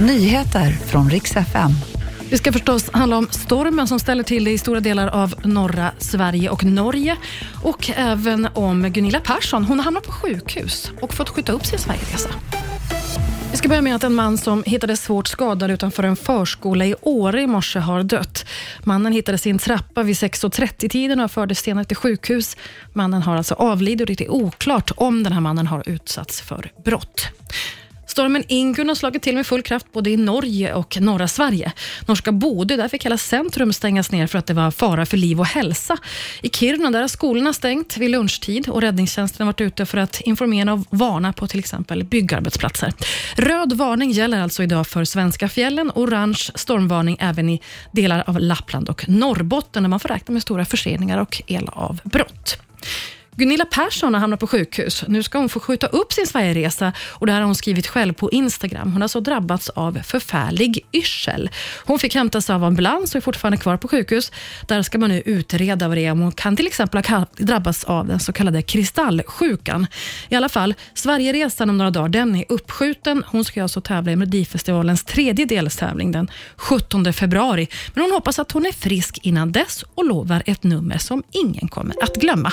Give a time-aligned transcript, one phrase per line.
[0.00, 1.70] Nyheter från riks FM.
[2.30, 5.92] Det ska förstås handla om stormen som ställer till det i stora delar av norra
[5.98, 7.16] Sverige och Norge.
[7.62, 9.64] Och även om Gunilla Persson.
[9.64, 12.28] Hon har hamnat på sjukhus och fått skjuta upp sin Sverigeresa.
[13.50, 16.94] Vi ska börja med att en man som hittades svårt skadad utanför en förskola i
[17.02, 18.46] Åre i morse har dött.
[18.82, 22.56] Mannen hittades i en trappa vid 6.30-tiden och fördes senare till sjukhus.
[22.92, 26.70] Mannen har alltså avlidit och det är oklart om den här mannen har utsatts för
[26.84, 27.28] brott.
[28.18, 31.72] Stormen Ingun har slagit till med full kraft både i Norge och norra Sverige.
[32.06, 35.40] Norska Bodö, där fick hela centrum stängas ner för att det var fara för liv
[35.40, 35.96] och hälsa.
[36.42, 40.20] I Kiruna där har skolorna stängt vid lunchtid och räddningstjänsten har varit ute för att
[40.20, 42.92] informera och varna på till exempel byggarbetsplatser.
[43.36, 47.60] Röd varning gäller alltså idag för svenska fjällen, orange stormvarning även i
[47.92, 52.67] delar av Lappland och Norrbotten där man får räkna med stora förseningar och elavbrott.
[53.38, 55.04] Gunilla Persson har hamnat på sjukhus.
[55.08, 58.12] Nu ska hon få skjuta upp sin Sverigeresa och det här har hon skrivit själv
[58.12, 58.92] på Instagram.
[58.92, 61.50] Hon har så drabbats av förfärlig yrsel.
[61.84, 64.32] Hon fick hämtas av ambulans och är fortfarande kvar på sjukhus.
[64.66, 66.10] Där ska man nu utreda vad det är.
[66.10, 69.86] Hon kan till exempel ha drabbats av den så kallade kristallsjukan.
[70.28, 73.24] I alla fall, Sverigeresan om några dagar den är uppskjuten.
[73.26, 77.68] Hon ska alltså tävla i Melodifestivalens tredje deltävling den 17 februari.
[77.94, 81.68] Men hon hoppas att hon är frisk innan dess och lovar ett nummer som ingen
[81.68, 82.52] kommer att glömma.